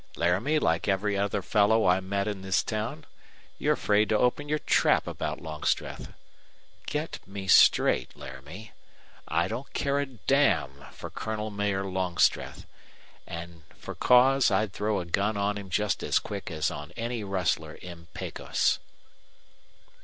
[0.15, 3.05] Laramie, like every other fellow I meet in this town,
[3.59, 6.11] you're afraid to open your trap about Longstreth.
[6.87, 8.71] Get me straight, Laramie.
[9.27, 12.65] I don't care a damn for Colonel Mayor Longstreth.
[13.27, 17.23] And for cause I'd throw a gun on him just as quick as on any
[17.23, 18.79] rustler in Pecos."